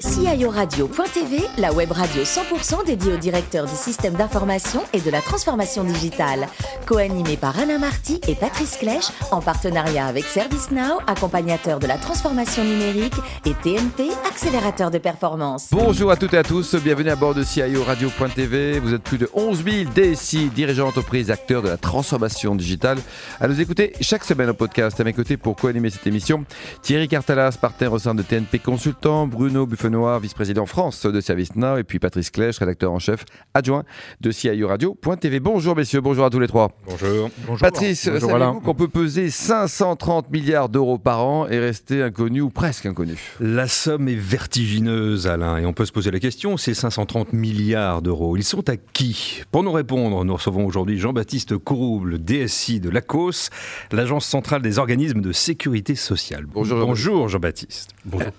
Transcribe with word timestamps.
CIORadio.tv, 0.00 1.42
la 1.58 1.74
web 1.74 1.92
radio 1.92 2.22
100% 2.22 2.86
dédiée 2.86 3.12
aux 3.12 3.18
directeurs 3.18 3.66
du 3.66 3.74
système 3.74 4.14
d'information 4.14 4.82
et 4.94 5.00
de 5.00 5.10
la 5.10 5.20
transformation 5.20 5.84
digitale. 5.84 6.46
Co-animée 6.86 7.36
par 7.36 7.58
Alain 7.58 7.78
Marty 7.78 8.18
et 8.26 8.34
Patrice 8.34 8.78
Clèche, 8.78 9.08
en 9.30 9.42
partenariat 9.42 10.06
avec 10.06 10.24
ServiceNow, 10.24 11.00
accompagnateur 11.06 11.80
de 11.80 11.86
la 11.86 11.98
transformation 11.98 12.64
numérique, 12.64 13.12
et 13.44 13.52
TNP, 13.52 14.08
accélérateur 14.26 14.90
de 14.90 14.96
performance. 14.96 15.68
Bonjour 15.70 16.10
à 16.10 16.16
toutes 16.16 16.32
et 16.32 16.38
à 16.38 16.44
tous, 16.44 16.76
bienvenue 16.76 17.10
à 17.10 17.16
bord 17.16 17.34
de 17.34 17.42
CIO 17.42 17.84
Radio.tv. 17.84 18.78
Vous 18.78 18.94
êtes 18.94 19.02
plus 19.02 19.18
de 19.18 19.28
11 19.34 19.64
000 19.64 19.90
DSI, 19.94 20.48
dirigeants 20.48 20.86
d'entreprise, 20.86 21.30
acteurs 21.30 21.60
de 21.60 21.68
la 21.68 21.76
transformation 21.76 22.54
digitale, 22.54 22.98
à 23.38 23.48
nous 23.48 23.60
écouter 23.60 23.92
chaque 24.00 24.24
semaine 24.24 24.48
au 24.48 24.54
podcast. 24.54 24.98
À 24.98 25.04
mes 25.04 25.12
côtés 25.12 25.36
pour 25.36 25.56
co-animer 25.56 25.90
cette 25.90 26.06
émission, 26.06 26.46
Thierry 26.80 27.06
Cartalas, 27.06 27.58
partenaire 27.60 27.92
au 27.92 27.98
sein 27.98 28.14
de 28.14 28.22
TNP 28.22 28.60
Consultant, 28.60 29.26
Bruno 29.26 29.66
Buffon 29.66 29.89
Vice-président 29.90 30.66
France 30.66 31.04
de 31.04 31.20
ServiceNow, 31.20 31.78
et 31.78 31.84
puis 31.84 31.98
Patrice 31.98 32.30
Clèche, 32.30 32.58
rédacteur 32.58 32.92
en 32.92 32.98
chef 32.98 33.24
adjoint 33.54 33.84
de 34.20 34.30
CIO 34.30 34.68
Radio.tv. 34.68 35.40
Bonjour 35.40 35.74
messieurs, 35.74 36.00
bonjour 36.00 36.24
à 36.24 36.30
tous 36.30 36.38
les 36.38 36.46
trois. 36.46 36.70
Bonjour. 36.86 37.30
Patrice, 37.58 38.02
savez-vous 38.02 38.60
qu'on 38.60 38.74
peut 38.74 38.88
peser 38.88 39.30
530 39.30 40.30
milliards 40.30 40.68
d'euros 40.68 40.98
par 40.98 41.24
an 41.24 41.48
et 41.48 41.58
rester 41.58 42.02
inconnu 42.02 42.40
ou 42.40 42.50
presque 42.50 42.86
inconnu? 42.86 43.18
La 43.40 43.66
somme 43.66 44.08
est 44.08 44.14
vertigineuse, 44.14 45.26
Alain, 45.26 45.58
et 45.58 45.66
on 45.66 45.72
peut 45.72 45.86
se 45.86 45.92
poser 45.92 46.10
la 46.10 46.20
question, 46.20 46.56
ces 46.56 46.74
530 46.74 47.32
milliards 47.32 48.02
d'euros, 48.02 48.36
ils 48.36 48.44
sont 48.44 48.68
à 48.68 48.76
qui? 48.76 49.42
Pour 49.50 49.62
nous 49.62 49.72
répondre, 49.72 50.24
nous 50.24 50.34
recevons 50.34 50.66
aujourd'hui 50.66 50.98
Jean-Baptiste 50.98 51.56
Courouble, 51.58 52.18
DSI 52.18 52.80
de 52.80 52.90
l'ACOS, 52.90 53.50
l'Agence 53.90 54.26
centrale 54.26 54.62
des 54.62 54.78
organismes 54.78 55.20
de 55.20 55.32
sécurité 55.32 55.94
sociale. 55.94 56.46
Bonjour, 56.46 56.86
Bonjour 56.86 57.28
Jean-Baptiste. 57.28 57.90
Bonjour. 58.04 58.30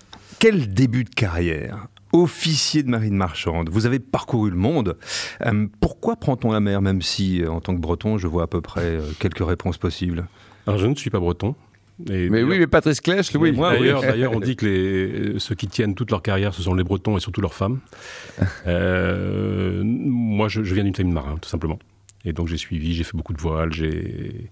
Quel 0.42 0.74
début 0.74 1.04
de 1.04 1.08
carrière 1.08 1.86
officier 2.12 2.82
de 2.82 2.88
marine 2.88 3.14
marchande, 3.14 3.68
vous 3.68 3.86
avez 3.86 4.00
parcouru 4.00 4.50
le 4.50 4.56
monde. 4.56 4.98
Euh, 5.46 5.68
pourquoi 5.80 6.16
prend-on 6.16 6.50
la 6.50 6.58
mer, 6.58 6.82
même 6.82 7.00
si, 7.00 7.40
euh, 7.40 7.48
en 7.48 7.60
tant 7.60 7.76
que 7.76 7.80
breton, 7.80 8.18
je 8.18 8.26
vois 8.26 8.42
à 8.42 8.46
peu 8.48 8.60
près 8.60 8.82
euh, 8.82 9.02
quelques 9.20 9.46
réponses 9.46 9.78
possibles? 9.78 10.26
Alors, 10.66 10.80
je 10.80 10.88
ne 10.88 10.96
suis 10.96 11.10
pas 11.10 11.20
breton. 11.20 11.54
mais 12.08 12.42
oui, 12.42 12.58
mais 12.58 12.66
Patrice 12.66 13.00
Clèche, 13.00 13.32
oui. 13.36 13.52
D'ailleurs, 13.56 14.32
on 14.34 14.40
dit 14.40 14.56
que 14.56 14.66
les, 14.66 15.38
ceux 15.38 15.54
qui 15.54 15.68
tiennent 15.68 15.94
toute 15.94 16.10
leur 16.10 16.22
carrière, 16.22 16.54
ce 16.54 16.62
sont 16.62 16.74
les 16.74 16.82
Bretons 16.82 17.16
et 17.16 17.20
surtout 17.20 17.40
leurs 17.40 17.54
femmes. 17.54 17.78
moi, 18.66 20.48
je, 20.48 20.64
je 20.64 20.74
viens 20.74 20.82
d'une 20.82 20.96
famille 20.96 21.12
de 21.12 21.14
marins, 21.14 21.38
tout 21.40 21.48
simplement. 21.48 21.78
Et 22.24 22.32
donc 22.32 22.48
j'ai 22.48 22.56
suivi, 22.56 22.94
j'ai 22.94 23.04
fait 23.04 23.16
beaucoup 23.16 23.32
de 23.32 23.40
voiles, 23.40 23.72
j'ai 23.72 24.48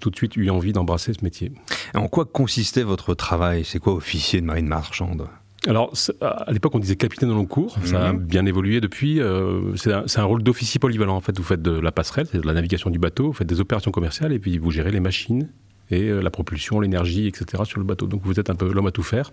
tout 0.00 0.10
de 0.10 0.16
suite 0.16 0.36
eu 0.36 0.48
envie 0.50 0.72
d'embrasser 0.72 1.12
ce 1.12 1.22
métier. 1.22 1.52
En 1.94 2.08
quoi 2.08 2.24
consistait 2.24 2.82
votre 2.82 3.14
travail? 3.14 3.64
C'est 3.64 3.78
quoi 3.78 3.94
officier 3.94 4.40
de 4.40 4.46
marine 4.46 4.66
marchande? 4.66 5.28
Alors, 5.66 5.92
à 6.20 6.52
l'époque, 6.52 6.74
on 6.74 6.78
disait 6.78 6.96
capitaine 6.96 7.28
dans 7.28 7.34
long 7.34 7.46
cours. 7.46 7.76
Ça 7.84 8.08
a 8.08 8.12
mhm. 8.12 8.20
bien 8.20 8.46
évolué 8.46 8.80
depuis. 8.80 9.20
Euh, 9.20 9.74
c'est 9.76 10.18
un, 10.18 10.24
rôle 10.24 10.42
d'officier 10.42 10.78
polyvalent. 10.78 11.16
En 11.16 11.20
fait, 11.20 11.36
vous 11.36 11.44
faites 11.44 11.62
de 11.62 11.72
la 11.72 11.92
passerelle, 11.92 12.26
c'est 12.30 12.40
de 12.40 12.46
la 12.46 12.52
navigation 12.52 12.90
du 12.90 12.98
bateau, 12.98 13.28
vous 13.28 13.32
faites 13.32 13.48
des 13.48 13.60
opérations 13.60 13.90
commerciales 13.90 14.32
et 14.32 14.38
puis 14.38 14.58
vous 14.58 14.70
gérez 14.70 14.92
les 14.92 15.00
machines 15.00 15.48
et 15.90 16.08
euh, 16.08 16.20
la 16.20 16.30
propulsion, 16.30 16.80
l'énergie, 16.80 17.26
etc. 17.26 17.64
sur 17.64 17.78
le 17.78 17.84
bateau. 17.84 18.06
Donc, 18.06 18.22
vous 18.24 18.38
êtes 18.38 18.50
un 18.50 18.54
peu 18.54 18.72
l'homme 18.72 18.86
à 18.86 18.92
tout 18.92 19.02
faire. 19.02 19.32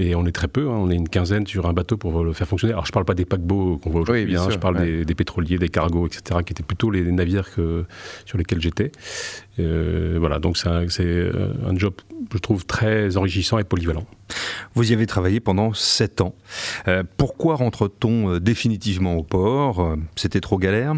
Et 0.00 0.14
on 0.14 0.24
est 0.26 0.32
très 0.32 0.46
peu, 0.46 0.68
hein. 0.68 0.76
on 0.76 0.90
est 0.90 0.94
une 0.94 1.08
quinzaine 1.08 1.44
sur 1.44 1.66
un 1.66 1.72
bateau 1.72 1.96
pour 1.96 2.22
le 2.22 2.32
faire 2.32 2.46
fonctionner. 2.46 2.72
Alors 2.72 2.86
je 2.86 2.90
ne 2.90 2.94
parle 2.94 3.04
pas 3.04 3.14
des 3.14 3.24
paquebots 3.24 3.78
qu'on 3.78 3.90
voit 3.90 4.02
aujourd'hui, 4.02 4.36
hein. 4.36 4.46
je 4.48 4.56
parle 4.56 5.04
des, 5.04 5.14
pétroliers, 5.14 5.58
des 5.58 5.68
cargos, 5.68 6.06
etc., 6.06 6.40
qui 6.46 6.52
étaient 6.52 6.62
plutôt 6.62 6.92
les, 6.92 7.02
navires 7.10 7.52
que, 7.52 7.84
sur 8.24 8.38
lesquels 8.38 8.60
j'étais. 8.60 8.92
Euh, 9.58 10.16
voilà, 10.20 10.38
donc 10.38 10.56
c'est 10.56 10.68
un, 10.68 10.86
euh, 11.00 11.52
un, 11.66 11.76
job, 11.76 11.94
je 12.32 12.38
trouve, 12.38 12.64
très 12.64 13.16
enrichissant 13.16 13.58
et 13.58 13.64
polyvalent. 13.64 14.06
Vous 14.74 14.88
y 14.88 14.94
avez 14.94 15.06
travaillé 15.06 15.40
pendant 15.40 15.72
sept 15.74 16.20
ans. 16.20 16.36
Euh, 16.86 17.02
pourquoi 17.16 17.56
rentre-t-on 17.56 18.38
définitivement 18.38 19.16
au 19.16 19.24
port? 19.24 19.96
C'était 20.14 20.40
trop 20.40 20.58
galère? 20.58 20.94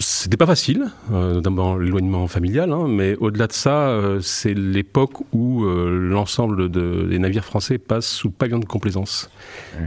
C'était 0.00 0.36
pas 0.36 0.46
facile, 0.46 0.86
euh, 1.12 1.34
notamment 1.34 1.76
l'éloignement 1.76 2.26
familial, 2.28 2.72
hein, 2.72 2.86
mais 2.88 3.16
au-delà 3.16 3.46
de 3.46 3.52
ça, 3.52 3.88
euh, 3.88 4.20
c'est 4.20 4.54
l'époque 4.54 5.14
où 5.32 5.64
euh, 5.64 6.08
l'ensemble 6.10 6.70
des 6.70 7.18
navires 7.18 7.44
français 7.44 7.78
passent 7.78 8.08
sous 8.08 8.30
pavillon 8.30 8.58
de 8.58 8.64
complaisance. 8.64 9.30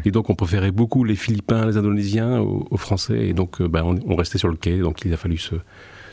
Et 0.05 0.11
donc 0.11 0.29
on 0.29 0.35
préférait 0.35 0.71
beaucoup 0.71 1.03
les 1.03 1.15
Philippins, 1.15 1.65
les 1.65 1.77
Indonésiens 1.77 2.39
aux, 2.39 2.77
Français, 2.77 3.27
et 3.27 3.33
donc 3.33 3.61
ben, 3.61 3.83
on, 4.05 4.15
restait 4.15 4.37
sur 4.37 4.47
le 4.47 4.55
quai, 4.55 4.79
donc 4.79 5.01
il 5.05 5.13
a 5.13 5.17
fallu 5.17 5.37
se 5.37 5.55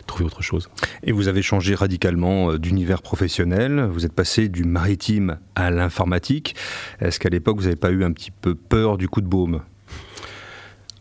trouver 0.07 0.25
autre 0.25 0.43
chose. 0.43 0.69
Et 1.03 1.13
vous 1.13 1.29
avez 1.29 1.43
changé 1.43 1.75
radicalement 1.75 2.55
d'univers 2.55 3.03
professionnel, 3.03 3.89
vous 3.91 4.07
êtes 4.07 4.13
passé 4.13 4.49
du 4.49 4.65
maritime 4.65 5.39
à 5.55 5.71
l'informatique. 5.71 6.57
Est-ce 7.01 7.19
qu'à 7.19 7.29
l'époque 7.29 7.57
vous 7.57 7.65
n'avez 7.65 7.77
pas 7.77 7.91
eu 7.91 8.05
un 8.05 8.13
petit 8.13 8.31
peu 8.31 8.55
peur 8.55 8.99
du 8.99 9.09
coup 9.09 9.21
de 9.21 9.29
baume? 9.29 9.63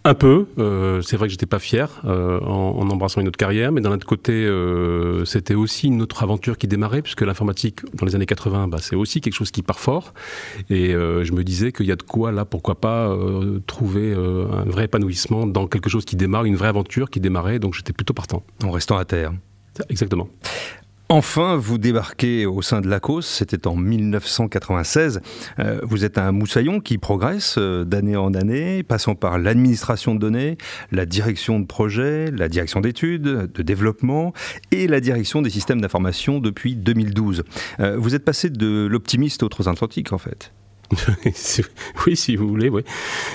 Un 0.07 0.13
peu. 0.13 0.47
Euh, 0.57 1.01
c'est 1.01 1.17
vrai 1.17 1.27
que 1.27 1.31
j'étais 1.31 1.45
pas 1.45 1.59
fier 1.59 2.01
euh, 2.05 2.39
en, 2.41 2.89
embrassant 2.89 3.21
une 3.21 3.27
autre 3.27 3.37
carrière, 3.37 3.71
mais 3.71 3.81
d'un 3.81 3.91
autre 3.91 4.07
côté, 4.07 4.31
euh, 4.33 5.25
c'était 5.25 5.53
aussi 5.53 5.87
une 5.87 6.01
autre 6.01 6.23
aventure 6.23 6.57
qui 6.57 6.67
démarrait, 6.67 7.01
puisque 7.01 7.21
l'informatique 7.21 7.81
dans 7.95 8.05
les 8.05 8.15
années 8.15 8.25
80, 8.25 8.67
bah, 8.67 8.77
c'est 8.79 8.95
aussi 8.95 9.21
quelque 9.21 9.33
chose 9.33 9.51
qui 9.51 9.61
part 9.61 9.79
fort. 9.79 10.13
Et 10.69 10.91
je 10.91 11.31
me 11.33 11.43
disais 11.43 11.71
qu'il 11.71 11.85
y 11.85 11.91
a 11.91 11.95
de 11.95 12.03
quoi 12.03 12.31
là, 12.31 12.45
pourquoi 12.45 12.75
pas 12.75 13.15
trouver 13.67 14.13
un 14.13 14.69
vrai 14.69 14.85
épanouissement 14.85 15.45
dans 15.45 15.67
quelque 15.67 15.89
chose 15.89 16.05
qui 16.05 16.15
démarre, 16.15 16.45
une 16.45 16.55
vraie 16.55 16.69
aventure 16.69 17.09
qui 17.09 17.19
démarrait. 17.19 17.59
Donc 17.59 17.73
j'étais 17.73 17.93
plutôt 17.93 18.13
partant. 18.13 18.43
En 18.63 18.71
restant 18.71 18.97
à 18.97 19.05
terre. 19.05 19.33
Exactement. 19.89 20.29
Enfin, 21.09 21.55
vous 21.55 21.77
débarquez 21.77 22.45
au 22.45 22.61
sein 22.61 22.81
de 22.81 22.89
l'ACOS, 22.89 23.21
c'était 23.21 23.65
en 23.65 23.77
1996. 23.77 25.21
Euh, 25.57 25.79
vous 25.83 26.03
êtes 26.03 26.17
un 26.17 26.33
moussaillon 26.33 26.81
qui 26.81 26.97
progresse 26.97 27.55
euh, 27.57 27.85
d'année 27.85 28.17
en 28.17 28.33
année, 28.33 28.83
passant 28.83 29.15
par 29.15 29.39
l'administration 29.39 30.15
de 30.15 30.19
données, 30.19 30.57
la 30.91 31.05
direction 31.05 31.61
de 31.61 31.65
projet, 31.65 32.29
la 32.31 32.49
direction 32.49 32.81
d'études, 32.81 33.23
de 33.23 33.63
développement 33.63 34.33
et 34.71 34.85
la 34.87 34.99
direction 34.99 35.41
des 35.41 35.49
systèmes 35.49 35.79
d'information 35.79 36.39
depuis 36.39 36.75
2012. 36.75 37.43
Euh, 37.79 37.95
vous 37.97 38.13
êtes 38.13 38.25
passé 38.25 38.49
de 38.49 38.85
l'optimiste 38.91 39.43
aux 39.43 39.49
transatlantiques 39.49 40.11
en 40.11 40.17
fait. 40.17 40.51
oui, 42.05 42.15
si 42.15 42.35
vous 42.35 42.47
voulez, 42.47 42.69
oui. 42.69 42.83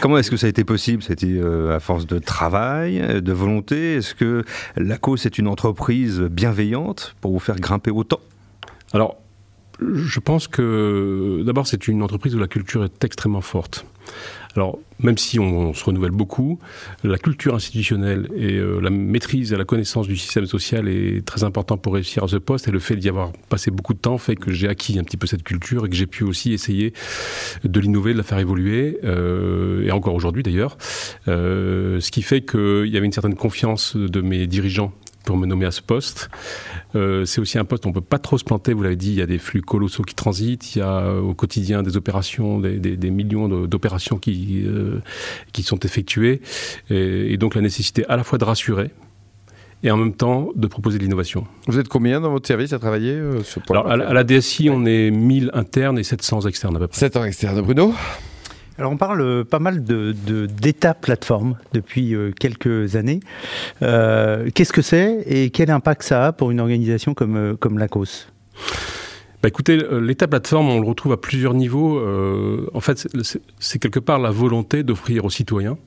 Comment 0.00 0.18
est-ce 0.18 0.30
que 0.30 0.36
ça 0.36 0.46
a 0.46 0.50
été 0.50 0.64
possible 0.64 1.02
C'était 1.02 1.26
euh, 1.26 1.76
à 1.76 1.80
force 1.80 2.06
de 2.06 2.18
travail, 2.18 3.22
de 3.22 3.32
volonté? 3.32 3.96
Est-ce 3.96 4.14
que 4.14 4.44
l'ACOS 4.76 5.26
est 5.26 5.38
une 5.38 5.48
entreprise 5.48 6.20
bienveillante 6.20 7.14
pour 7.20 7.32
vous 7.32 7.38
faire 7.38 7.56
grimper 7.56 7.90
autant? 7.90 8.20
Alors, 8.92 9.16
je 9.80 10.20
pense 10.20 10.48
que 10.48 11.42
d'abord, 11.44 11.66
c'est 11.66 11.88
une 11.88 12.02
entreprise 12.02 12.34
où 12.34 12.38
la 12.38 12.48
culture 12.48 12.84
est 12.84 13.04
extrêmement 13.04 13.40
forte. 13.40 13.84
Alors, 14.54 14.78
même 14.98 15.16
si 15.16 15.38
on, 15.38 15.72
se 15.72 15.84
renouvelle 15.84 16.10
beaucoup, 16.10 16.58
la 17.04 17.18
culture 17.18 17.54
institutionnelle 17.54 18.28
et 18.36 18.56
euh, 18.56 18.80
la 18.80 18.90
maîtrise 18.90 19.52
et 19.52 19.56
la 19.56 19.64
connaissance 19.64 20.06
du 20.06 20.16
système 20.16 20.46
social 20.46 20.88
est 20.88 21.24
très 21.24 21.44
important 21.44 21.78
pour 21.78 21.94
réussir 21.94 22.24
à 22.24 22.28
ce 22.28 22.36
poste. 22.36 22.68
Et 22.68 22.70
le 22.70 22.78
fait 22.78 22.96
d'y 22.96 23.08
avoir 23.08 23.32
passé 23.48 23.70
beaucoup 23.70 23.94
de 23.94 23.98
temps 23.98 24.18
fait 24.18 24.36
que 24.36 24.52
j'ai 24.52 24.68
acquis 24.68 24.98
un 24.98 25.04
petit 25.04 25.16
peu 25.16 25.26
cette 25.26 25.42
culture 25.42 25.86
et 25.86 25.88
que 25.88 25.96
j'ai 25.96 26.06
pu 26.06 26.24
aussi 26.24 26.52
essayer 26.52 26.92
de 27.64 27.80
l'innover, 27.80 28.12
de 28.12 28.18
la 28.18 28.24
faire 28.24 28.38
évoluer, 28.38 28.98
euh, 29.04 29.86
et 29.86 29.90
encore 29.90 30.14
aujourd'hui 30.14 30.42
d'ailleurs. 30.42 30.76
Euh, 31.28 32.00
ce 32.00 32.10
qui 32.10 32.22
fait 32.22 32.42
qu'il 32.42 32.88
y 32.88 32.96
avait 32.96 33.06
une 33.06 33.12
certaine 33.12 33.36
confiance 33.36 33.96
de 33.96 34.20
mes 34.20 34.46
dirigeants 34.46 34.92
pour 35.24 35.36
me 35.36 35.46
nommer 35.46 35.66
à 35.66 35.70
ce 35.70 35.82
poste. 35.82 36.30
Euh, 36.94 37.24
c'est 37.24 37.40
aussi 37.40 37.58
un 37.58 37.64
poste 37.64 37.84
où 37.84 37.88
on 37.88 37.90
ne 37.90 37.94
peut 37.94 38.00
pas 38.00 38.18
trop 38.18 38.38
se 38.38 38.44
planter, 38.44 38.72
vous 38.72 38.82
l'avez 38.82 38.96
dit, 38.96 39.10
il 39.10 39.18
y 39.18 39.22
a 39.22 39.26
des 39.26 39.38
flux 39.38 39.62
colossaux 39.62 40.02
qui 40.02 40.14
transitent, 40.14 40.74
il 40.74 40.80
y 40.80 40.82
a 40.82 40.98
euh, 40.98 41.20
au 41.20 41.34
quotidien 41.34 41.82
des 41.82 41.96
opérations, 41.96 42.60
des, 42.60 43.10
millions 43.10 43.48
d'opérations 43.66 44.18
qui, 44.18 44.62
euh, 44.66 45.00
qui 45.52 45.62
sont 45.62 45.78
effectuées, 45.80 46.40
et, 46.90 47.36
donc 47.36 47.54
la 47.54 47.60
nécessité 47.60 48.04
à 48.06 48.16
la 48.16 48.24
fois 48.24 48.38
de 48.38 48.44
rassurer, 48.44 48.90
et 49.82 49.90
en 49.90 49.96
même 49.96 50.14
temps 50.14 50.50
de 50.54 50.66
proposer 50.66 50.98
de 50.98 51.02
l'innovation. 51.02 51.46
Vous 51.66 51.78
êtes 51.78 51.88
combien 51.88 52.20
dans 52.20 52.30
votre 52.30 52.46
service 52.46 52.72
à 52.72 52.78
travailler 52.78 53.20
Alors, 53.70 53.90
à, 53.90 53.96
la, 53.96 54.24
DSI, 54.24 54.70
on 54.70 54.84
est 54.84 55.10
1000 55.10 55.50
internes 55.54 55.98
et 55.98 56.04
700 56.04 56.42
externes 56.42 56.76
à 56.76 56.78
peu 56.78 56.86
près. 56.86 56.98
700 56.98 57.24
externes. 57.24 57.60
Bruno? 57.62 57.92
Alors 58.82 58.90
on 58.90 58.96
parle 58.96 59.20
euh, 59.20 59.44
pas 59.44 59.60
mal 59.60 59.84
de, 59.84 60.12
d'état 60.46 60.92
plateforme 60.92 61.56
depuis 61.72 62.16
euh, 62.16 62.32
quelques 62.32 62.96
années. 62.96 63.20
Euh, 63.80 64.50
qu'est-ce 64.52 64.72
que 64.72 64.82
c'est 64.82 65.22
et 65.24 65.50
quel 65.50 65.70
impact 65.70 66.02
ça 66.02 66.26
a 66.26 66.32
pour 66.32 66.50
une 66.50 66.58
organisation 66.58 67.14
comme, 67.14 67.56
comme 67.58 67.78
l'ACOS? 67.78 68.26
Bah 69.40 69.48
écoutez, 69.48 69.78
l'état 70.00 70.26
plateforme, 70.26 70.68
on 70.68 70.80
le 70.80 70.86
retrouve 70.88 71.12
à 71.12 71.16
plusieurs 71.16 71.54
niveaux. 71.54 72.00
en 72.74 72.80
fait, 72.80 73.08
c'est 73.60 73.78
quelque 73.78 74.00
part 74.00 74.18
la 74.18 74.32
volonté 74.32 74.82
d'offrir 74.82 75.24
aux 75.24 75.30
citoyens 75.30 75.78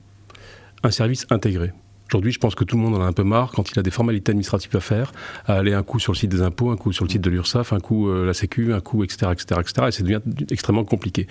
un 0.82 0.90
service 0.90 1.26
intégré. 1.28 1.72
Aujourd'hui, 2.08 2.30
je 2.30 2.38
pense 2.38 2.54
que 2.54 2.62
tout 2.62 2.76
le 2.76 2.82
monde 2.82 2.94
en 2.94 3.00
a 3.00 3.04
un 3.04 3.12
peu 3.12 3.24
marre 3.24 3.50
quand 3.52 3.70
il 3.70 3.78
a 3.78 3.82
des 3.82 3.90
formalités 3.90 4.30
administratives 4.30 4.74
à 4.76 4.80
faire, 4.80 5.12
à 5.46 5.54
aller 5.54 5.72
un 5.72 5.82
coup 5.82 5.98
sur 5.98 6.12
le 6.12 6.16
site 6.16 6.30
des 6.30 6.40
impôts, 6.40 6.70
un 6.70 6.76
coup 6.76 6.92
sur 6.92 7.04
le 7.04 7.10
site 7.10 7.22
de 7.22 7.30
l'URSSAF, 7.30 7.72
un 7.72 7.80
coup 7.80 8.08
euh, 8.08 8.24
la 8.24 8.34
Sécu, 8.34 8.72
un 8.72 8.80
coup, 8.80 9.02
etc., 9.02 9.32
etc., 9.32 9.60
etc. 9.60 9.86
Et 9.88 9.90
ça 9.90 10.02
devient 10.02 10.20
extrêmement 10.50 10.84
compliqué. 10.84 11.26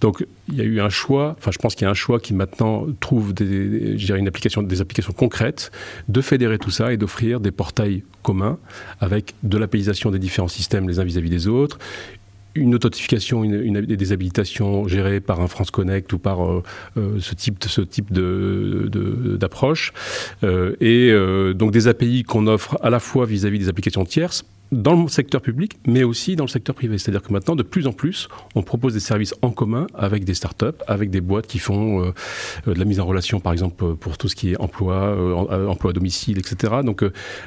Donc, 0.00 0.26
il 0.48 0.56
y 0.56 0.60
a 0.60 0.64
eu 0.64 0.80
un 0.80 0.88
choix. 0.88 1.36
Enfin, 1.38 1.52
je 1.52 1.58
pense 1.58 1.76
qu'il 1.76 1.84
y 1.84 1.88
a 1.88 1.90
un 1.90 1.94
choix 1.94 2.18
qui 2.18 2.34
maintenant 2.34 2.86
trouve 2.98 3.32
des, 3.32 3.96
une 4.08 4.28
application, 4.28 4.62
des 4.62 4.80
applications 4.80 5.12
concrètes 5.12 5.70
de 6.08 6.20
fédérer 6.20 6.58
tout 6.58 6.70
ça 6.70 6.92
et 6.92 6.96
d'offrir 6.96 7.38
des 7.38 7.52
portails 7.52 8.02
communs 8.22 8.58
avec 9.00 9.34
de 9.44 9.56
l'apaisation 9.56 10.10
des 10.10 10.18
différents 10.18 10.48
systèmes 10.48 10.88
les 10.88 10.98
uns 10.98 11.04
vis-à-vis 11.04 11.30
des 11.30 11.46
autres, 11.46 11.78
une 12.58 12.74
authentification, 12.74 13.44
une, 13.44 13.80
des 13.80 14.12
habilitations 14.12 14.86
gérées 14.88 15.20
par 15.20 15.40
un 15.40 15.48
France 15.48 15.70
Connect 15.70 16.12
ou 16.12 16.18
par 16.18 16.38
ce 16.96 17.34
type, 17.34 17.64
ce 17.64 17.80
type 17.80 18.12
d'approche, 18.12 19.92
et 20.80 21.12
donc 21.54 21.70
des 21.70 21.88
API 21.88 22.24
qu'on 22.24 22.46
offre 22.46 22.78
à 22.82 22.90
la 22.90 23.00
fois 23.00 23.26
vis-à-vis 23.26 23.58
des 23.58 23.68
applications 23.68 24.04
tierces 24.04 24.44
dans 24.72 25.00
le 25.00 25.08
secteur 25.08 25.40
public, 25.40 25.78
mais 25.86 26.04
aussi 26.04 26.36
dans 26.36 26.44
le 26.44 26.48
secteur 26.48 26.74
privé. 26.74 26.98
C'est-à-dire 26.98 27.22
que 27.22 27.32
maintenant, 27.32 27.56
de 27.56 27.62
plus 27.62 27.86
en 27.86 27.92
plus, 27.92 28.28
on 28.54 28.62
propose 28.62 28.94
des 28.94 29.00
services 29.00 29.34
en 29.42 29.50
commun 29.50 29.86
avec 29.94 30.24
des 30.24 30.34
startups, 30.34 30.66
avec 30.86 31.10
des 31.10 31.20
boîtes 31.20 31.46
qui 31.46 31.58
font 31.58 32.02
euh, 32.02 32.12
euh, 32.66 32.74
de 32.74 32.78
la 32.78 32.84
mise 32.84 33.00
en 33.00 33.06
relation, 33.06 33.40
par 33.40 33.52
exemple, 33.52 33.94
pour 33.96 34.18
tout 34.18 34.28
ce 34.28 34.36
qui 34.36 34.52
est 34.52 34.60
emploi, 34.60 34.94
euh, 34.94 35.66
emploi 35.68 35.90
à 35.90 35.94
domicile, 35.94 36.38
etc. 36.38 36.74
Donc, 36.84 37.04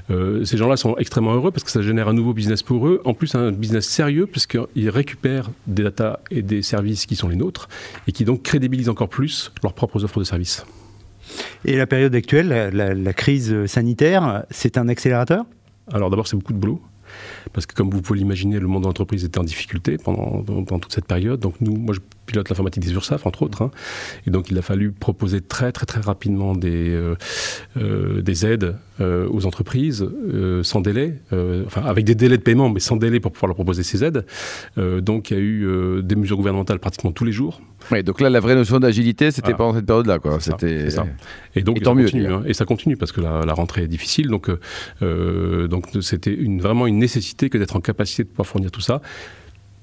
ces 0.09 0.57
gens-là 0.57 0.77
sont 0.77 0.95
extrêmement 0.97 1.33
heureux 1.33 1.51
parce 1.51 1.63
que 1.63 1.71
ça 1.71 1.81
génère 1.81 2.07
un 2.07 2.13
nouveau 2.13 2.33
business 2.33 2.63
pour 2.63 2.87
eux. 2.87 3.01
En 3.05 3.13
plus, 3.13 3.35
un 3.35 3.51
business 3.51 3.87
sérieux 3.87 4.25
puisqu'ils 4.25 4.89
récupèrent 4.89 5.49
des 5.67 5.81
data 5.83 6.19
et 6.29 6.41
des 6.41 6.61
services 6.61 7.05
qui 7.05 7.15
sont 7.15 7.27
les 7.27 7.35
nôtres 7.35 7.67
et 8.07 8.11
qui 8.11 8.23
donc 8.23 8.43
crédibilisent 8.43 8.89
encore 8.89 9.09
plus 9.09 9.51
leurs 9.63 9.73
propres 9.73 10.03
offres 10.03 10.19
de 10.19 10.23
services. 10.23 10.65
Et 11.65 11.75
la 11.75 11.87
période 11.87 12.13
actuelle, 12.13 12.71
la, 12.73 12.93
la 12.93 13.13
crise 13.13 13.65
sanitaire, 13.65 14.43
c'est 14.49 14.77
un 14.77 14.87
accélérateur? 14.89 15.45
Alors 15.91 16.09
d'abord, 16.09 16.27
c'est 16.27 16.35
beaucoup 16.35 16.53
de 16.53 16.59
boulot 16.59 16.81
parce 17.53 17.65
que 17.65 17.73
comme 17.73 17.89
vous 17.89 18.01
pouvez 18.01 18.19
l'imaginer, 18.19 18.59
le 18.59 18.67
monde 18.67 18.83
de 18.83 18.87
l'entreprise 18.87 19.23
était 19.23 19.39
en 19.39 19.43
difficulté 19.43 19.97
pendant, 19.97 20.43
toute 20.43 20.93
cette 20.93 21.05
période. 21.05 21.45
Pilote 22.31 22.49
l'informatique 22.49 22.83
des 22.83 22.93
URSAF, 22.93 23.25
entre 23.25 23.43
autres, 23.43 23.61
hein. 23.61 23.71
et 24.25 24.31
donc 24.31 24.49
il 24.49 24.57
a 24.57 24.61
fallu 24.61 24.91
proposer 24.91 25.41
très 25.41 25.71
très 25.71 25.85
très 25.85 25.99
rapidement 25.99 26.55
des, 26.55 26.89
euh, 26.89 27.15
euh, 27.77 28.21
des 28.21 28.45
aides 28.45 28.75
euh, 29.01 29.27
aux 29.29 29.45
entreprises 29.45 30.07
sans 30.63 30.81
délai, 30.81 31.19
enfin 31.65 31.81
avec 31.83 32.05
des 32.05 32.15
délais 32.15 32.37
de 32.37 32.43
paiement, 32.43 32.69
mais 32.69 32.79
sans 32.79 32.95
délai 32.95 33.19
pour 33.19 33.31
pouvoir 33.31 33.47
leur 33.47 33.55
proposer 33.55 33.83
ces 33.83 34.03
aides. 34.03 34.25
donc 34.77 35.31
il 35.31 35.37
y 35.37 35.39
a 35.39 35.43
eu 35.43 36.01
des 36.03 36.15
mesures 36.15 36.37
gouvernementales 36.37 36.79
pratiquement 36.79 37.11
tous 37.11 37.25
les 37.25 37.31
jours. 37.31 37.61
Oui, 37.91 38.03
donc 38.03 38.21
là 38.21 38.29
la 38.29 38.39
vraie 38.39 38.55
notion 38.55 38.79
d'agilité, 38.79 39.31
c'était 39.31 39.53
pendant 39.53 39.73
cette 39.73 39.85
période-là, 39.85 40.19
quoi. 40.19 40.39
C'était 40.39 40.87
et 41.55 41.63
donc 41.63 41.77
et 41.77 41.81
tant 41.81 41.95
mieux. 41.95 42.05
Continue, 42.05 42.27
hein. 42.27 42.43
et 42.45 42.53
ça 42.53 42.65
continue 42.65 42.95
parce 42.95 43.11
que 43.11 43.21
la, 43.21 43.43
la 43.45 43.53
rentrée 43.53 43.83
est 43.83 43.87
difficile, 43.87 44.27
donc 44.27 44.49
donc 45.01 45.85
c'était 46.01 46.33
une, 46.33 46.61
vraiment 46.61 46.87
une 46.87 46.99
nécessité 46.99 47.49
que 47.49 47.57
d'être 47.57 47.75
en 47.75 47.81
capacité 47.81 48.23
de 48.23 48.29
pouvoir 48.29 48.47
fournir 48.47 48.71
tout 48.71 48.81
ça 48.81 49.01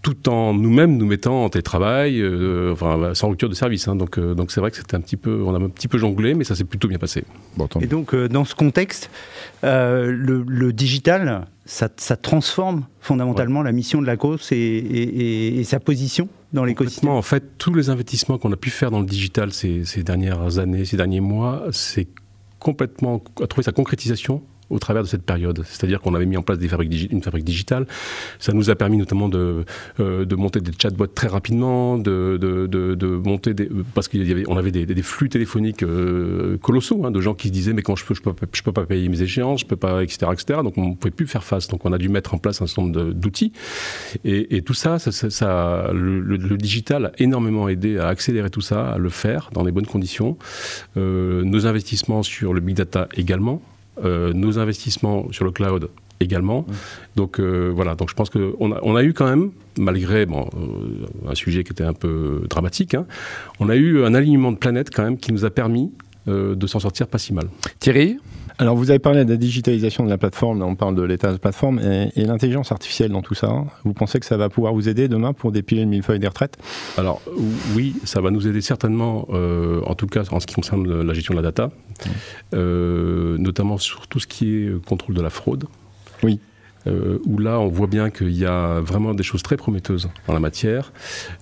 tout 0.03 0.29
en 0.29 0.55
nous-mêmes 0.55 0.97
nous 0.97 1.07
mettant 1.07 1.45
en 1.45 1.49
télétravail, 1.49 2.21
euh, 2.21 2.73
enfin, 2.73 3.15
sans 3.15 3.29
rupture 3.29 3.49
de 3.49 3.55
service. 3.55 3.89
Hein. 3.89 3.97
donc, 3.97 4.19
euh, 4.19 4.35
donc 4.35 4.53
c'est 4.53 4.61
vrai 4.61 4.71
que 4.71 4.77
c'était 4.77 4.95
un 4.95 5.01
petit 5.01 5.17
peu, 5.17 5.43
on 5.43 5.55
a 5.55 5.59
un 5.59 5.69
petit 5.69 5.89
peu 5.89 5.99
jonglé, 5.99 6.35
mais 6.35 6.45
ça 6.45 6.55
s'est 6.55 6.65
plutôt 6.65 6.89
bien 6.89 6.99
passé. 6.99 7.25
et 7.81 7.87
donc, 7.87 8.15
euh, 8.15 8.29
dans 8.29 8.45
ce 8.45 8.55
contexte, 8.55 9.11
le, 9.63 10.71
digital, 10.73 11.47
ça, 11.65 11.89
transforme 12.17 12.87
fondamentalement 13.01 13.63
la 13.63 13.73
mission 13.73 14.01
de 14.01 14.07
la 14.07 14.17
cause 14.17 14.49
et, 14.53 15.63
sa 15.65 15.81
position 15.81 16.29
dans 16.53 16.65
l'écosystème? 16.65 17.11
En 17.11 17.23
fait, 17.23 17.59
tous 17.59 17.75
les 17.75 17.91
investissements 17.91 18.39
qu'on 18.39 18.53
a 18.53 18.57
pu 18.57 18.71
faire 18.71 18.91
dans 18.91 19.01
le 19.01 19.07
digital 19.07 19.53
ces, 19.53 19.85
ces 19.85 20.03
dernières 20.03 20.59
années, 20.59 20.85
ces 20.85 20.97
derniers 20.97 21.21
mois, 21.21 21.65
c'est 21.73 22.09
complètement 22.59 23.23
à 23.43 23.47
trouver 23.47 23.65
sa 23.65 23.73
concrétisation 23.73 24.43
au 24.71 24.79
travers 24.79 25.03
de 25.03 25.09
cette 25.09 25.23
période. 25.23 25.63
C'est-à-dire 25.67 26.01
qu'on 26.01 26.15
avait 26.15 26.27
mis 26.27 26.37
en 26.37 26.43
place 26.43 26.59
une 27.11 27.23
fabrique 27.23 27.45
digitale. 27.45 27.87
Ça 28.39 28.53
nous 28.53 28.71
a 28.71 28.75
permis 28.75 28.97
notamment 28.97 29.29
de, 29.29 29.65
euh, 30.01 30.25
de 30.25 30.37
monter 30.37 30.61
des 30.61 30.73
chatbots 30.81 31.07
très 31.07 31.29
rapidement, 31.29 31.99
de, 31.99 32.39
de, 32.41 32.67
de, 32.67 33.07
monter 33.07 33.55
des, 33.55 33.69
parce 33.95 34.09
qu'on 34.09 34.57
avait, 34.57 34.71
des, 34.71 34.87
des, 34.87 35.03
flux 35.03 35.29
téléphoniques 35.29 35.83
euh, 35.83 36.59
colossaux 36.59 37.05
hein, 37.05 37.11
de 37.11 37.21
gens 37.21 37.35
qui 37.35 37.49
se 37.49 37.53
disaient 37.53 37.73
mais 37.73 37.83
quand 37.83 37.97
je 37.97 38.05
peux, 38.05 38.15
je 38.15 38.23
peux, 38.23 38.33
je 38.53 38.63
peux 38.63 38.73
pas 38.73 38.85
payer 38.85 39.09
mes 39.09 39.23
échéances, 39.23 39.61
je 39.61 39.67
peux 39.67 39.77
pas, 39.77 40.03
etc., 40.03 40.27
etc. 40.33 40.61
Donc 40.63 40.77
on 40.77 40.95
pouvait 40.95 41.11
plus 41.11 41.27
faire 41.27 41.45
face. 41.45 41.69
Donc 41.69 41.85
on 41.85 41.93
a 41.93 41.99
dû 41.99 42.09
mettre 42.09 42.35
en 42.35 42.39
place 42.39 42.61
un 42.63 42.67
certain 42.67 42.83
nombre 42.83 43.13
d'outils. 43.13 43.53
Et, 44.25 44.63
tout 44.63 44.75
ça, 44.75 44.99
ça, 44.99 45.13
ça, 45.13 45.91
le, 45.93 46.21
le, 46.21 46.57
digital 46.57 47.07
a 47.07 47.13
énormément 47.19 47.69
aidé 47.69 47.99
à 47.99 48.09
accélérer 48.09 48.51
tout 48.51 48.61
ça, 48.61 48.91
à 48.91 48.99
le 48.99 49.09
faire 49.09 49.51
dans 49.53 49.65
les 49.65 49.73
bonnes 49.73 49.87
conditions. 49.87 50.37
Euh, 50.97 51.43
nos 51.45 51.67
investissements 51.67 52.23
sur 52.23 52.53
le 52.53 52.61
big 52.61 52.77
data 52.77 53.09
également. 53.15 53.63
Euh, 54.05 54.33
nos 54.33 54.59
investissements 54.59 55.27
sur 55.33 55.45
le 55.45 55.51
cloud 55.51 55.91
également. 56.21 56.67
Donc 57.17 57.39
euh, 57.39 57.73
voilà, 57.75 57.95
donc 57.95 58.11
je 58.11 58.15
pense 58.15 58.31
qu'on 58.31 58.73
a, 58.73 58.79
on 58.83 58.97
a 58.97 59.03
eu 59.03 59.13
quand 59.13 59.27
même, 59.27 59.51
malgré 59.77 60.27
bon, 60.27 60.49
euh, 60.57 61.31
un 61.31 61.35
sujet 61.35 61.65
qui 61.65 61.73
était 61.73 61.85
un 61.85 61.93
peu 61.93 62.45
dramatique, 62.49 62.95
hein, 62.95 63.07
on 63.61 63.69
a 63.69 63.77
eu 63.77 64.05
un 64.05 64.15
alignement 64.15 64.53
de 64.53 64.57
planètes 64.57 64.91
quand 64.95 65.03
même 65.03 65.19
qui 65.19 65.33
nous 65.33 65.45
a 65.45 65.51
permis 65.51 65.93
de 66.27 66.67
s'en 66.67 66.79
sortir 66.79 67.07
pas 67.07 67.17
si 67.17 67.33
mal. 67.33 67.49
Thierry? 67.79 68.19
Alors, 68.61 68.75
vous 68.75 68.91
avez 68.91 68.99
parlé 68.99 69.25
de 69.25 69.31
la 69.31 69.37
digitalisation 69.37 70.05
de 70.05 70.11
la 70.11 70.19
plateforme, 70.19 70.63
on 70.63 70.75
parle 70.75 70.97
de 70.97 71.03
l'état 71.03 71.29
de 71.29 71.35
la 71.35 71.39
plateforme, 71.39 71.79
et, 71.79 72.25
l'intelligence 72.25 72.73
artificielle 72.73 73.13
dans 73.13 73.23
tout 73.23 73.35
ça. 73.35 73.65
Vous 73.85 73.93
pensez 73.93 74.19
que 74.19 74.27
ça 74.27 74.37
va 74.37 74.49
pouvoir 74.49 74.75
vous 74.75 74.89
aider 74.89 75.07
demain 75.07 75.33
pour 75.33 75.53
dépiler 75.53 75.83
le 75.83 75.89
millefeuille 75.89 76.19
des 76.19 76.27
retraites? 76.27 76.59
Alors, 76.97 77.23
oui, 77.77 77.95
ça 78.03 78.21
va 78.21 78.33
nous 78.33 78.49
aider 78.49 78.61
certainement, 78.61 79.29
euh, 79.31 79.81
en 79.87 79.95
tout 79.95 80.09
cas 80.09 80.25
en 80.33 80.41
ce 80.41 80.47
qui 80.47 80.57
concerne 80.57 81.03
la 81.03 81.15
gestion 81.15 81.35
de 81.35 81.39
la 81.39 81.45
data, 81.45 81.71
euh, 82.53 83.39
notamment 83.39 83.79
sur 83.79 84.09
tout 84.09 84.19
ce 84.19 84.27
qui 84.27 84.57
est 84.57 84.85
contrôle 84.85 85.15
de 85.15 85.23
la 85.23 85.31
fraude. 85.31 85.67
Oui. 86.25 86.41
Euh, 86.89 87.19
où 87.27 87.39
là, 87.39 87.61
on 87.61 87.69
voit 87.69 87.87
bien 87.87 88.11
qu'il 88.11 88.37
y 88.37 88.45
a 88.45 88.81
vraiment 88.81 89.15
des 89.15 89.23
choses 89.23 89.45
très 89.45 89.57
prometteuses 89.57 90.09
en 90.27 90.33
la 90.33 90.41
matière, 90.41 90.93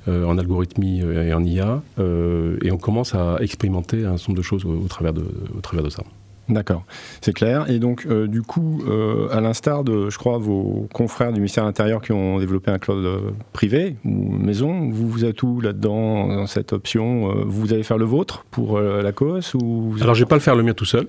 en 0.07 0.37
algorithmie 0.37 1.01
et 1.01 1.33
en 1.33 1.43
IA, 1.43 1.83
et 1.99 2.71
on 2.71 2.79
commence 2.79 3.15
à 3.15 3.39
expérimenter 3.41 4.05
un 4.05 4.19
certain 4.19 4.33
nombre 4.33 4.39
de 4.39 4.43
choses 4.43 4.67
au 4.67 4.87
travers 4.89 5.15
de, 5.15 5.25
au 5.57 5.61
travers 5.63 5.85
de 5.85 5.91
ça. 5.91 6.03
D'accord, 6.49 6.85
c'est 7.23 7.33
clair. 7.33 7.69
Et 7.69 7.81
donc, 7.81 8.07
euh, 8.07 8.29
du 8.29 8.43
coup, 8.43 8.83
euh, 8.87 9.29
à 9.33 9.41
l'instar 9.41 9.83
de, 9.83 10.11
je 10.11 10.19
crois, 10.19 10.39
vos 10.39 10.89
confrères 10.93 11.33
du 11.33 11.41
ministère 11.41 11.65
de 11.65 11.69
l'Intérieur 11.69 12.01
qui 12.01 12.13
ont 12.13 12.39
développé 12.39 12.71
un 12.71 12.79
cloud 12.79 13.05
euh, 13.05 13.19
privé 13.53 13.97
ou 14.05 14.31
maison, 14.31 14.89
vous, 14.91 15.09
vous 15.09 15.25
êtes 15.25 15.43
où 15.43 15.61
là-dedans, 15.61 16.29
dans 16.29 16.47
cette 16.47 16.73
option 16.73 17.35
Vous 17.47 17.73
allez 17.73 17.83
faire 17.83 17.99
le 17.99 18.05
vôtre 18.05 18.45
pour 18.51 18.79
la 18.79 19.13
cause 19.13 19.55
ou 19.55 19.95
Alors, 20.01 20.15
je 20.15 20.23
vais 20.23 20.29
pas 20.29 20.37
le 20.37 20.41
faire 20.41 20.55
le 20.55 20.63
mien 20.63 20.75
tout 20.75 20.85
seul. 20.85 21.09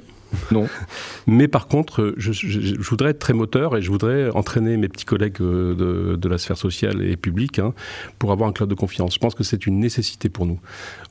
Non. 0.52 0.68
Mais 1.28 1.48
par 1.48 1.68
contre, 1.68 2.16
je, 2.18 2.76
voudrais 2.82 3.12
être 3.12 3.20
très 3.20 3.34
moteur 3.34 3.78
et 3.78 3.82
je 3.82 3.92
voudrais 3.92 4.30
entraîner 4.32 4.76
mes 4.76 4.90
petits 4.90 5.06
collègues 5.06 5.38
de, 5.38 6.28
la 6.28 6.38
sphère 6.38 6.58
sociale 6.58 7.04
et 7.04 7.16
publique 7.16 7.60
hein, 7.60 7.74
pour 8.18 8.32
avoir 8.32 8.50
un 8.50 8.54
cloud 8.54 8.70
de 8.70 8.76
confiance. 8.76 9.14
Je 9.14 9.20
pense 9.20 9.36
que 9.36 9.44
c'est 9.44 9.68
une 9.68 9.80
nécessité 9.80 10.30
pour 10.30 10.46
nous. 10.46 10.60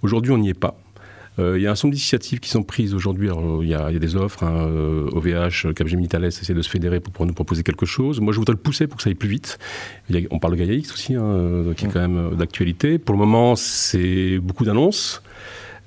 Aujourd'hui, 0.02 0.32
on 0.32 0.38
n'y 0.38 0.50
est 0.50 0.54
pas. 0.54 0.76
Euh, 1.38 1.58
il 1.58 1.62
y 1.62 1.66
a 1.66 1.70
un 1.70 1.74
certain 1.74 1.88
d'initiatives 1.88 2.40
qui 2.40 2.48
sont 2.48 2.62
prises 2.62 2.94
aujourd'hui. 2.94 3.30
Il 3.62 3.68
y, 3.68 3.74
a 3.74 3.92
des 3.92 4.16
offres. 4.16 4.42
Hein, 4.42 4.66
OVH, 5.12 5.74
Capgemini 5.74 6.08
Thales 6.08 6.24
essaie 6.24 6.54
de 6.54 6.62
se 6.62 6.70
fédérer 6.70 7.00
pour 7.00 7.12
pouvoir 7.12 7.26
nous 7.26 7.34
proposer 7.34 7.62
quelque 7.62 7.86
chose. 7.86 8.20
Moi, 8.20 8.32
je 8.32 8.38
voudrais 8.38 8.54
le 8.54 8.60
pousser 8.60 8.86
pour 8.86 8.96
que 8.96 9.02
ça 9.02 9.10
aille 9.10 9.14
plus 9.14 9.28
vite. 9.28 9.58
on 10.30 10.38
parle 10.38 10.56
de 10.56 10.58
Gaia 10.64 10.74
X 10.74 10.92
aussi, 10.92 11.14
hein, 11.14 11.22
euh, 11.24 11.74
qui 11.74 11.86
est 11.86 11.88
quand 11.88 12.00
même 12.00 12.18
euh, 12.18 12.34
d'actualité. 12.34 12.98
Pour 12.98 13.14
le 13.14 13.18
moment, 13.18 13.56
c'est 13.56 14.38
beaucoup 14.38 14.64
d'annonces. 14.64 15.22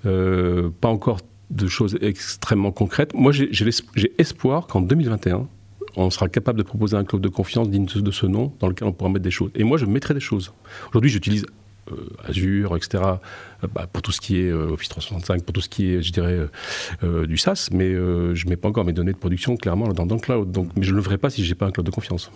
pas 0.03 0.89
encore 0.89 1.19
de 1.49 1.67
choses 1.67 1.97
extrêmement 2.01 2.71
concrètes. 2.71 3.13
Moi, 3.13 3.31
j'ai 3.31 4.13
espoir 4.19 4.67
qu'en 4.67 4.81
2021, 4.81 5.47
on 5.95 6.09
sera 6.09 6.29
capable 6.29 6.59
de 6.59 6.63
proposer 6.63 6.95
un 6.95 7.03
club 7.03 7.21
de 7.21 7.29
confiance 7.29 7.69
digne 7.69 7.85
de 7.85 8.11
ce 8.11 8.25
nom 8.25 8.53
dans 8.59 8.67
lequel 8.67 8.87
on 8.87 8.93
pourra 8.93 9.09
mettre 9.09 9.23
des 9.23 9.31
choses. 9.31 9.51
Et 9.55 9.63
moi, 9.63 9.77
je 9.77 9.85
mettrai 9.85 10.13
des 10.13 10.19
choses. 10.19 10.53
Aujourd'hui, 10.89 11.09
j'utilise 11.09 11.43
euh, 11.43 11.47
Azure, 12.23 12.75
etc., 12.75 13.03
euh, 13.63 13.67
bah, 13.73 13.87
pour 13.91 14.01
tout 14.01 14.11
ce 14.11 14.21
qui 14.21 14.39
est 14.39 14.49
euh, 14.49 14.71
Office 14.71 14.89
365, 14.89 15.43
pour 15.43 15.53
tout 15.53 15.61
ce 15.61 15.69
qui 15.69 15.93
est, 15.93 16.01
je 16.01 16.11
dirais, 16.11 16.39
du 17.27 17.37
SaaS, 17.37 17.69
mais 17.71 17.93
je 17.93 18.45
ne 18.45 18.49
mets 18.49 18.57
pas 18.57 18.69
encore 18.69 18.85
mes 18.85 18.93
données 18.93 19.13
de 19.13 19.17
production 19.17 19.57
clairement 19.57 19.87
dans, 19.89 20.05
dans 20.05 20.15
le 20.15 20.21
cloud. 20.21 20.51
Donc, 20.51 20.69
mais 20.75 20.83
je 20.83 20.91
ne 20.91 20.97
le 20.97 21.01
ferai 21.01 21.17
pas 21.17 21.29
si 21.29 21.43
je 21.43 21.49
n'ai 21.49 21.55
pas 21.55 21.65
un 21.65 21.71
cloud 21.71 21.85
de 21.85 21.91
confiance. 21.91 22.31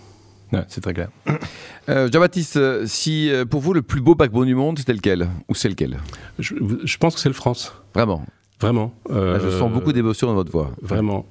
c'est 0.68 0.82
très 0.82 0.94
clair. 0.94 1.10
Jean-Baptiste, 1.88 2.86
si 2.86 3.32
pour 3.50 3.62
vous 3.62 3.74
le 3.74 3.82
plus 3.82 4.02
beau 4.02 4.16
paquebot 4.16 4.46
du 4.46 4.56
monde, 4.56 4.80
c'était 4.80 4.94
lequel? 4.94 5.28
Ou 5.50 5.56
c'est 5.56 5.70
lequel? 5.70 6.00
Je, 6.40 6.56
je, 6.84 6.98
pense 6.98 7.16
que 7.16 7.22
c'est 7.22 7.30
le 7.30 7.36
France. 7.36 7.74
Vraiment? 7.94 8.26
Vraiment. 8.64 8.94
Ah, 9.10 9.38
je 9.44 9.50
sens 9.50 9.72
beaucoup 9.72 9.94
d'émotion 9.94 10.28
dans 10.28 10.34
votre 10.34 10.52
voix. 10.52 10.72
Vraiment. 10.82 11.26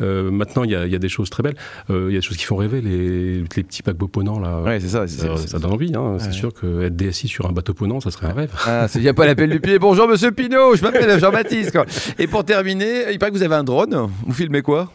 Euh, 0.00 0.30
maintenant, 0.30 0.64
il 0.64 0.70
y, 0.70 0.74
a 0.74 0.98
des 0.98 1.08
choses 1.08 1.30
très 1.30 1.42
belles. 1.42 1.56
Euh, 1.90 2.06
il 2.08 2.14
y 2.14 2.16
a 2.16 2.20
des 2.20 2.26
choses 2.26 2.36
qui 2.36 2.44
font 2.44 2.56
rêver, 2.56 2.80
les, 2.80 3.38
les 3.40 3.44
petits 3.44 3.82
paquebots 3.82 4.08
ponants. 4.08 4.38
Là. 4.38 4.60
Ouais, 4.62 4.80
c'est 4.80 4.88
ça. 4.88 5.06
ça 5.06 5.58
donne 5.58 5.72
envie. 5.72 5.92
Hein. 5.94 6.16
C'est 6.18 6.32
sûr 6.32 6.52
qu'être 6.52 6.96
DSI 6.96 7.28
sur 7.28 7.46
un 7.46 7.52
bateau 7.52 7.74
ponant, 7.74 8.00
ça 8.00 8.10
serait 8.10 8.26
un 8.26 8.32
rêve. 8.32 8.50
Ah, 8.66 8.86
il 8.94 9.00
n'y 9.00 9.08
a 9.08 9.14
pas 9.14 9.26
l'appel 9.26 9.50
du 9.50 9.60
pied. 9.60 9.78
Bonjour, 9.78 10.08
monsieur 10.08 10.32
Pinault. 10.32 10.76
Je 10.76 10.82
m'appelle 10.82 11.18
Jean-Baptiste. 11.18 11.78
Et 12.18 12.26
pour 12.26 12.44
terminer, 12.44 13.12
il 13.12 13.18
paraît 13.18 13.30
que 13.30 13.36
vous 13.36 13.42
avez 13.42 13.54
un 13.54 13.64
drone. 13.64 14.08
Vous 14.26 14.32
filmez 14.32 14.62
quoi? 14.62 14.90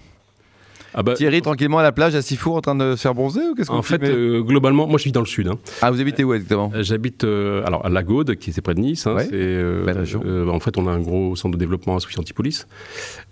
Ah 0.94 1.04
bah, 1.04 1.14
Thierry, 1.14 1.42
tranquillement 1.42 1.80
à 1.80 1.84
la 1.84 1.92
plage 1.92 2.16
à 2.16 2.22
Sifour 2.22 2.56
en 2.56 2.62
train 2.62 2.76
de 2.76 2.96
se 2.96 3.02
faire 3.02 3.14
bronzer 3.14 3.42
ou 3.52 3.56
qu'est-ce 3.56 3.72
En 3.72 3.82
fait, 3.82 4.04
euh, 4.04 4.42
globalement, 4.42 4.88
moi 4.88 4.98
je 4.98 5.06
vis 5.06 5.12
dans 5.12 5.22
le 5.22 5.26
sud. 5.26 5.48
Hein. 5.48 5.58
Ah, 5.82 5.92
vous 5.92 6.02
habitez 6.02 6.24
où 6.24 6.34
exactement? 6.34 6.72
Euh, 6.74 6.84
J'habite 6.84 7.24
euh, 7.24 7.66
alors 7.66 7.86
à 7.86 7.90
La 7.90 8.04
Gaude, 8.04 8.36
qui 8.36 8.50
est 8.50 8.62
près 8.62 8.74
de 8.74 8.80
Nice. 8.80 9.08
Hein, 9.08 9.18
en 9.18 10.60
fait, 10.60 10.78
on 10.78 10.88
a 10.88 10.92
un 10.92 11.00
gros 11.00 11.36
centre 11.36 11.54
de 11.54 11.60
développement 11.60 11.98
à 11.98 12.00
Sophie 12.00 12.20
Antipolis. 12.20 12.66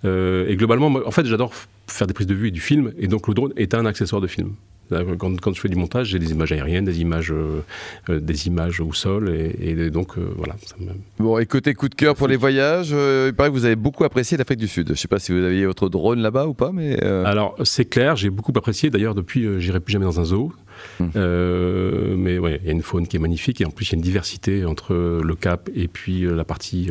et 0.03 0.55
globalement, 0.55 0.88
en 0.88 1.12
fait, 1.12 1.25
j'adore 1.25 1.51
faire 1.88 2.07
des 2.07 2.13
prises 2.13 2.27
de 2.27 2.33
vue 2.33 2.47
et 2.47 2.51
du 2.51 2.62
film, 2.62 2.93
et 2.97 3.07
donc 3.07 3.27
le 3.27 3.33
drone 3.33 3.53
est 3.57 3.74
un 3.74 3.85
accessoire 3.85 4.21
de 4.21 4.27
film. 4.27 4.53
Quand, 4.89 5.39
quand, 5.42 5.54
je 5.54 5.60
fais 5.60 5.70
du 5.70 5.75
montage, 5.75 6.08
j'ai 6.08 6.20
des 6.20 6.32
images 6.32 6.51
aériennes, 6.51 6.86
des 6.86 7.01
images, 7.01 7.32
euh, 7.32 7.63
euh, 8.10 8.20
des 8.20 8.48
images 8.48 8.80
au 8.80 8.94
sol, 8.94 9.30
et, 9.30 9.89
donc 9.89 10.18
euh, 10.18 10.27
voilà. 10.36 10.56
Ça 10.65 10.75
me... 10.80 10.92
Bon, 11.20 11.39
et 11.39 11.46
côté 11.46 11.74
coup 11.74 11.89
de 11.89 11.96
cœur 11.96 12.15
pour 12.15 12.27
les 12.27 12.36
voyages, 12.36 12.92
il 12.92 13.34
paraît 13.34 13.50
que 13.50 13.54
vous 13.54 13.65
avez 13.65 13.75
beaucoup 13.75 14.04
apprécié 14.04 14.38
l'Afrique 14.38 14.60
du 14.60 14.68
Sud. 14.68 14.88
Je 14.88 14.92
ne 14.92 14.98
sais 14.98 15.08
pas 15.08 15.20
si 15.20 15.32
vous 15.32 15.44
aviez 15.44 15.65
votre 15.65 15.89
drone 15.89 16.20
là-bas 16.20 16.48
ou 16.48 16.54
pas, 16.54 16.72
mais. 16.72 17.01
Alors, 17.04 17.56
c'est 17.63 17.86
clair, 17.86 18.15
j'ai 18.15 18.30
beaucoup 18.30 18.54
apprécié. 18.56 18.89
D'ailleurs, 18.89 19.15
depuis, 19.15 19.60
j'irai 19.60 19.80
plus 19.80 19.94
jamais 19.94 20.06
dans 20.06 20.20
un 20.20 20.25
zoo. 20.25 20.54
Mmh. 21.00 21.05
Euh, 21.15 22.15
mais 22.17 22.38
ouais, 22.38 22.60
il 22.62 22.67
y 22.67 22.70
a 22.70 22.74
une 22.74 22.82
faune 22.82 23.08
qui 23.08 23.17
est 23.17 23.20
magnifique 23.20 23.62
et 23.62 23.65
en 23.65 23.72
plus 23.72 23.88
il 23.88 23.91
y 23.91 23.96
a 23.96 23.98
une 23.98 24.03
diversité 24.03 24.65
entre 24.65 24.94
le 24.94 25.36
Cap 25.36 25.70
et 25.75 25.88
puis 25.88 26.22
la 26.22 26.44
partie 26.44 26.89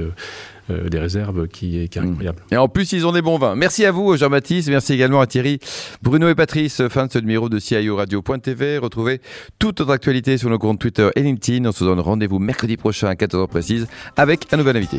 des 0.69 0.99
réserves 0.99 1.47
qui 1.49 1.79
est, 1.79 1.89
qui 1.89 1.99
est 1.99 2.03
mmh. 2.03 2.09
incroyable. 2.09 2.43
Et 2.51 2.57
en 2.57 2.69
plus, 2.69 2.93
ils 2.93 3.07
ont 3.07 3.13
des 3.13 3.23
bons 3.23 3.39
vins. 3.39 3.55
Merci 3.55 3.85
à 3.85 3.93
vous, 3.93 4.17
Jean-Baptiste. 4.17 4.69
Merci 4.69 4.95
également 4.95 5.21
à 5.21 5.27
Thierry, 5.27 5.59
Bruno 6.03 6.29
et 6.29 6.35
Patrice. 6.35 6.87
Fin 6.89 7.07
de 7.07 7.13
ce 7.13 7.19
numéro 7.19 7.49
de 7.49 7.59
CIO 7.59 7.97
Radio.tv. 7.97 8.79
Retrouvez 8.79 9.21
toute 9.59 9.81
notre 9.81 9.93
actualité 9.93 10.39
sur 10.39 10.51
nos 10.51 10.59
comptes 10.59 10.79
Twitter 10.79 11.11
et 11.17 11.23
LinkedIn. 11.23 11.69
On 11.69 11.73
se 11.73 11.85
donne 11.85 12.01
rendez-vous 12.01 12.39
mercredi 12.39 12.77
prochain 12.77 13.09
à 13.09 13.15
14h 13.15 13.49
précise 13.49 13.87
avec 14.17 14.53
un 14.53 14.57
nouvel 14.57 14.77
invité. 14.77 14.99